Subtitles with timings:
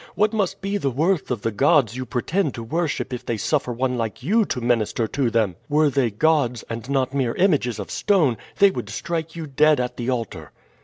[0.15, 3.71] What must be the worth of the gods you pretend to worship if they suffer
[3.71, 5.57] one like you to minister to them?
[5.69, 9.97] Were they gods, and not mere images of stone, they would strike you dead at
[9.97, 10.53] the altar."